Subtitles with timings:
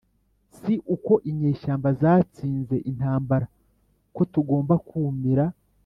[0.57, 3.45] si uko inyeshyamba zatsinze intambara
[4.15, 5.45] ko tugomba kumira